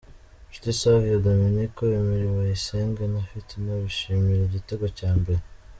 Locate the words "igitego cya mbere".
4.45-5.43